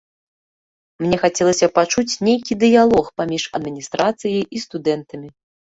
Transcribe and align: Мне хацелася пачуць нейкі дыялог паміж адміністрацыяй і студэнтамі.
Мне 1.03 1.19
хацелася 1.25 1.69
пачуць 1.77 2.19
нейкі 2.29 2.59
дыялог 2.65 3.05
паміж 3.23 3.43
адміністрацыяй 3.61 4.41
і 4.55 4.65
студэнтамі. 4.67 5.29